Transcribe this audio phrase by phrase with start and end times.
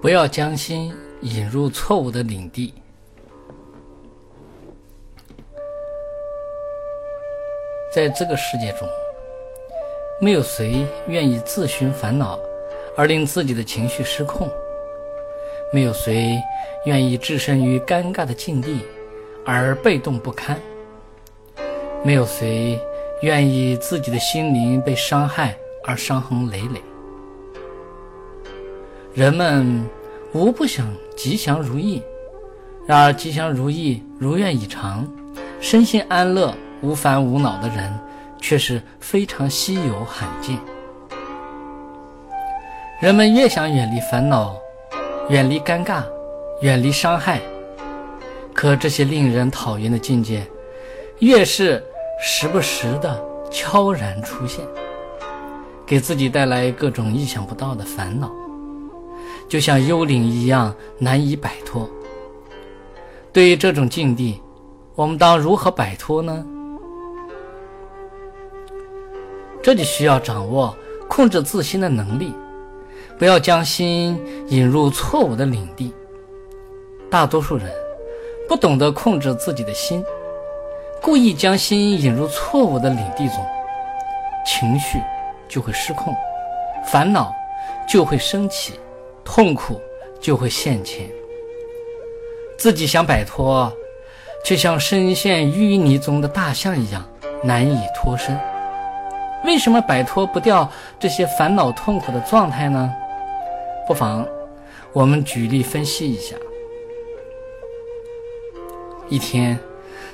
[0.00, 2.72] 不要将心引入错误的领地。
[7.92, 8.86] 在这个世界中，
[10.20, 12.38] 没有谁愿意自寻烦恼
[12.96, 14.46] 而令自己的情绪失控；
[15.72, 16.38] 没有谁
[16.84, 18.80] 愿意置身于尴尬的境地
[19.46, 20.56] 而被动不堪；
[22.04, 22.78] 没有谁
[23.22, 26.80] 愿意自己的心灵被伤害而伤痕累累。
[29.16, 29.82] 人们
[30.34, 32.02] 无不想吉祥如意，
[32.86, 35.08] 然而吉祥如意、如愿以偿、
[35.58, 36.54] 身心安乐。
[36.82, 37.98] 无烦无恼的人，
[38.38, 40.58] 却是非常稀有罕见。
[43.00, 44.54] 人们越想远离烦恼、
[45.30, 46.02] 远离尴尬、
[46.60, 47.40] 远离伤害，
[48.52, 50.46] 可这些令人讨厌的境界，
[51.20, 51.82] 越是
[52.20, 53.18] 时不时的
[53.50, 54.62] 悄然出现，
[55.86, 58.30] 给自己带来各种意想不到的烦恼，
[59.48, 61.88] 就像幽灵一样难以摆脱。
[63.32, 64.40] 对于这种境地，
[64.94, 66.44] 我们当如何摆脱呢？
[69.62, 70.74] 这就需要掌握
[71.08, 72.32] 控制自心的能力，
[73.18, 75.92] 不要将心引入错误的领地。
[77.10, 77.70] 大多数人
[78.48, 80.04] 不懂得控制自己的心，
[81.02, 83.44] 故意将心引入错误的领地中，
[84.46, 84.98] 情绪
[85.48, 86.14] 就会失控，
[86.84, 87.32] 烦恼
[87.88, 88.78] 就会升起，
[89.26, 89.78] 痛苦
[90.20, 91.06] 就会现前。
[92.56, 93.70] 自己想摆脱，
[94.42, 97.04] 却像深陷淤泥中的大象一样
[97.42, 98.38] 难以脱身。
[99.44, 102.90] 为什么摆脱不掉这些烦恼痛苦的状态呢？
[103.86, 104.26] 不妨
[104.92, 106.34] 我们举例分析一下。
[109.08, 109.58] 一天，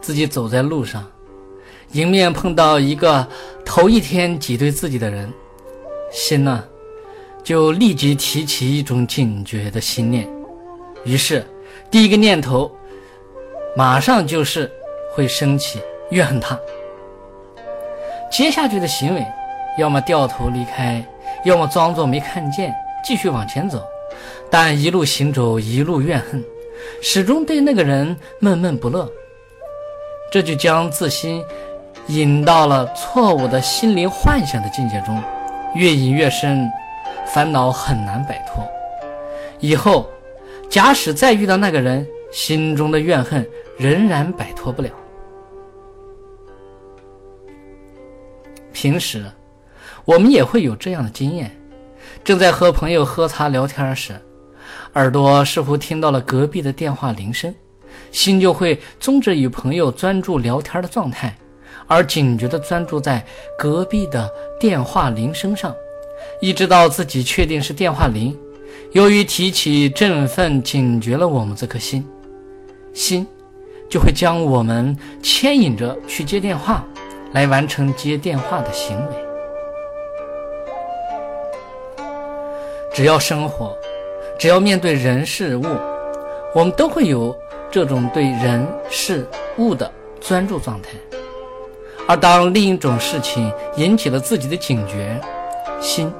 [0.00, 1.04] 自己走在路上，
[1.92, 3.26] 迎面碰到一个
[3.64, 5.32] 头一天挤兑自己的人，
[6.12, 6.62] 心呢
[7.46, 10.28] 就立即提起一种警觉的心念，
[11.04, 11.46] 于是
[11.88, 12.68] 第一个念头
[13.76, 14.68] 马上就是
[15.14, 15.80] 会升起
[16.10, 16.58] 怨恨他。
[18.32, 19.24] 接下去的行为，
[19.78, 21.06] 要么掉头离开，
[21.44, 22.74] 要么装作没看见，
[23.04, 23.80] 继续往前走。
[24.50, 26.44] 但一路行走，一路怨恨，
[27.00, 29.08] 始终对那个人闷闷不乐。
[30.32, 31.44] 这就将自心
[32.08, 35.22] 引到了错误的心灵幻想的境界中，
[35.76, 36.68] 越引越深，
[37.36, 38.66] 烦恼很难摆脱。
[39.60, 40.08] 以后，
[40.70, 44.88] 假使再遇到那个人，心中的怨恨仍然摆脱不了。
[48.72, 49.26] 平时，
[50.06, 51.54] 我们也会有这样的经验：
[52.24, 54.18] 正在和朋友喝茶聊天时，
[54.94, 57.54] 耳朵似乎听到了隔壁的电话铃声，
[58.12, 61.36] 心就会终止与朋友专注聊天的状态，
[61.86, 63.22] 而警觉地专注在
[63.58, 64.26] 隔壁的
[64.58, 65.76] 电话铃声上，
[66.40, 68.36] 一直到自己确定是电话铃。
[68.92, 72.06] 由于提起振奋，警觉了我们这颗心，
[72.92, 73.26] 心
[73.88, 76.84] 就会将我们牵引着去接电话。
[77.32, 79.12] 来完成接电话的行为。
[82.94, 83.76] 只要生活，
[84.38, 85.64] 只要面对人事物，
[86.54, 87.36] 我们都会有
[87.70, 89.28] 这种对人事
[89.58, 90.90] 物的专注状态。
[92.08, 95.20] 而当另一种事情引起了自己的警觉，
[95.80, 96.12] 心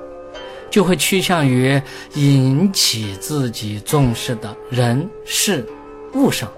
[0.70, 1.80] 就会趋向于
[2.14, 5.66] 引起自己重视的人事
[6.14, 6.50] 物上。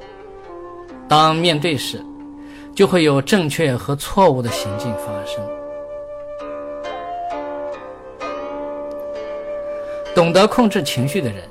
[1.09, 2.05] 当面对时，
[2.75, 5.43] 就会有正确和错误的行径发生。
[10.15, 11.43] 懂得控制情绪的人，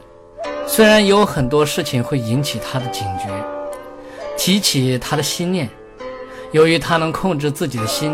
[0.67, 3.29] 虽然有很多事情会引起他的警觉，
[4.37, 5.69] 提起他的心念，
[6.51, 8.13] 由于他能控制自己的心，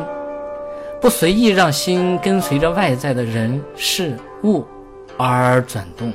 [1.04, 4.66] 不随意让心跟随着外在的人事物
[5.18, 6.14] 而转动，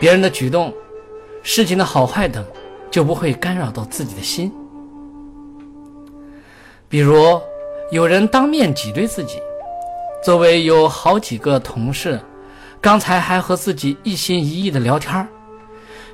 [0.00, 0.72] 别人的举动、
[1.42, 2.42] 事情的好坏等，
[2.90, 4.50] 就不会干扰到自己的心。
[6.88, 7.38] 比如，
[7.92, 9.34] 有人当面挤兑自己，
[10.24, 12.18] 周围有好几个同事，
[12.80, 15.28] 刚才还和自己一心一意的聊天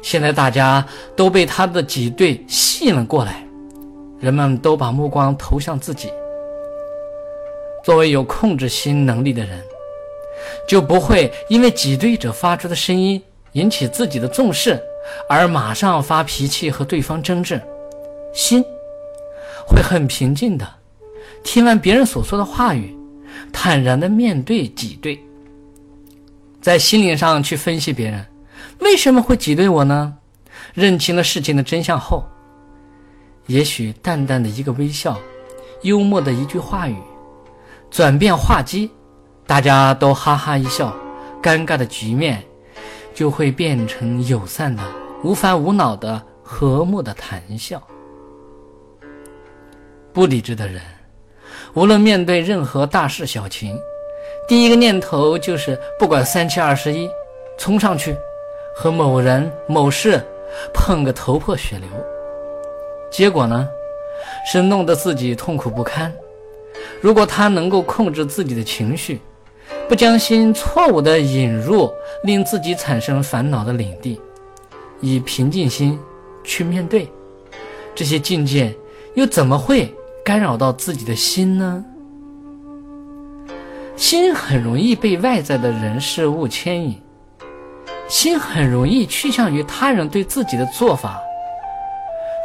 [0.03, 0.85] 现在大家
[1.15, 3.47] 都被他的挤兑吸引了过来，
[4.19, 6.11] 人们都把目光投向自己。
[7.85, 9.63] 作为有控制心能力的人，
[10.67, 13.23] 就不会因为挤兑者发出的声音
[13.53, 14.83] 引起自己的重视，
[15.29, 17.61] 而马上发脾气和对方争执，
[18.33, 18.65] 心。
[19.67, 20.69] 会很平静的，
[21.43, 22.95] 听完别人所说的话语，
[23.53, 25.19] 坦然的面对挤兑，
[26.61, 28.27] 在心灵上去分析别人
[28.81, 30.15] 为什么会挤兑我呢？
[30.75, 32.25] 认清了事情的真相后，
[33.47, 35.19] 也许淡淡的一个微笑，
[35.83, 36.97] 幽默的一句话语，
[37.95, 38.91] 转变话机，
[39.47, 40.93] 大家都哈哈一笑，
[41.41, 42.43] 尴尬的局面
[43.15, 44.83] 就会变成友善的、
[45.23, 47.81] 无烦无恼的、和睦的谈笑。
[50.13, 50.83] 不理智的人，
[51.75, 53.79] 无论面对任何大事小情，
[54.49, 57.09] 第一个念头就是不管三七二十一，
[57.57, 58.17] 冲上去
[58.75, 60.21] 和某人某事
[60.73, 61.89] 碰个头破血流。
[63.09, 63.69] 结果呢，
[64.51, 66.13] 是弄得自己痛苦不堪。
[67.01, 69.21] 如果他能够控制自己的情绪，
[69.89, 71.91] 不将心错误地引入
[72.25, 74.21] 令自己产生烦恼的领地，
[75.01, 75.99] 以平静心
[76.43, 77.11] 去面对
[77.95, 78.75] 这些境界，
[79.15, 79.95] 又怎么会？
[80.25, 81.85] 干扰到自己的心呢？
[83.95, 86.99] 心很容易被外在的人事物牵引，
[88.09, 91.21] 心很容易趋向于他人对自己的做法、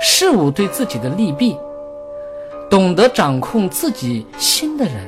[0.01, 1.55] 事物对自己的利弊。
[2.69, 5.07] 懂得掌控自己心的人，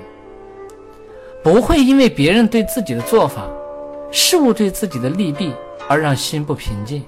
[1.44, 3.48] 不会因为别人对自己的做法、
[4.12, 5.54] 事物对自己的利弊
[5.88, 7.04] 而让心不平静。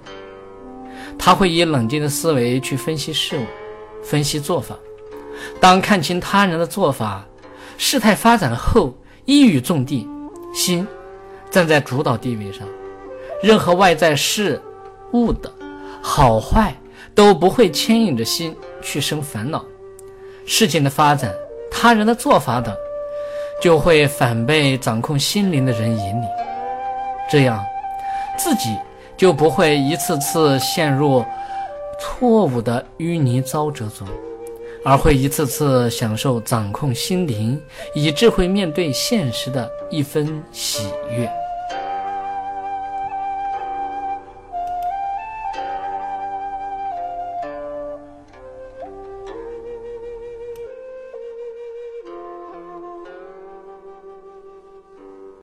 [1.18, 3.46] 他会以冷静的思维去分析事物，
[4.04, 4.78] 分析做法。
[5.60, 7.26] 当看清他人的做法，
[7.78, 8.96] 事态发展后，
[9.26, 10.08] 一语中的，
[10.54, 10.88] 心
[11.50, 12.68] 站在主导地位上，
[13.42, 14.62] 任何外在事
[15.14, 15.52] 物的
[16.02, 16.76] 好坏
[17.16, 19.64] 都不会牵引着心去生烦恼，
[20.46, 21.34] 事情的发展、
[21.72, 22.76] 他人的做法等，
[23.62, 26.28] 就会反被掌控心灵的人引领，
[27.30, 27.64] 这样
[28.38, 28.78] 自己
[29.16, 31.24] 就不会一次次陷入
[32.00, 34.08] 错误的淤泥沼泽中。
[34.86, 37.58] 而会一次次享受掌控心灵、
[37.96, 41.43] 以智慧面对现实的一分喜悦。